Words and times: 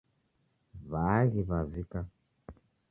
W'aaghi 0.89 1.41
w'avika 1.49 1.99